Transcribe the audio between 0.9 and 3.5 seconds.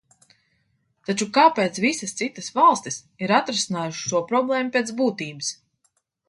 Taču, kāpēc visas citas valstis ir